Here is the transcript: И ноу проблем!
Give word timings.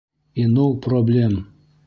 И 0.43 0.45
ноу 0.53 0.71
проблем! 0.87 1.35